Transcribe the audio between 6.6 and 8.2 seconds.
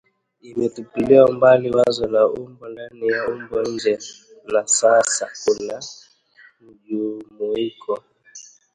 mjumuiko